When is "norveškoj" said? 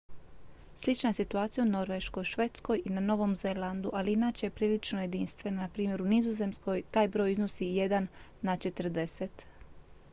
1.71-2.23